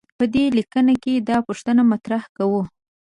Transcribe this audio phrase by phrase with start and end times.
[0.17, 2.61] په دې لیکنه کې دا پوښتنه مطرح کوو.